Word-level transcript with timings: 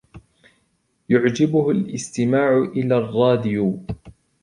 يعجبه 1.09 1.71
الاستماع 1.71 2.57
إلى 2.57 2.97
الراديو. 2.97 3.83